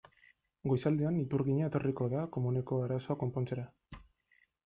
Goizaldean 0.69 1.19
iturgina 1.23 1.67
etorriko 1.71 2.09
da 2.15 2.23
komuneko 2.37 2.81
arazoa 2.87 3.19
konpontzera. 3.25 3.67